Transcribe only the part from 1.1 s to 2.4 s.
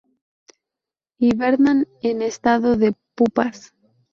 Hibernan en